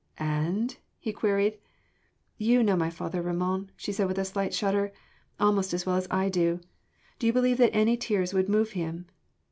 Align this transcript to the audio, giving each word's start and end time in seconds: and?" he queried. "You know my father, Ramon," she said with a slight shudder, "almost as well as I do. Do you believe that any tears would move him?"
and?" 0.17 0.77
he 0.97 1.13
queried. 1.13 1.59
"You 2.39 2.63
know 2.63 2.75
my 2.75 2.89
father, 2.89 3.21
Ramon," 3.21 3.69
she 3.75 3.91
said 3.91 4.07
with 4.07 4.17
a 4.17 4.25
slight 4.25 4.51
shudder, 4.51 4.91
"almost 5.39 5.75
as 5.75 5.85
well 5.85 5.95
as 5.95 6.07
I 6.09 6.27
do. 6.27 6.59
Do 7.19 7.27
you 7.27 7.33
believe 7.33 7.59
that 7.59 7.69
any 7.75 7.95
tears 7.97 8.33
would 8.33 8.49
move 8.49 8.71
him?" 8.71 9.05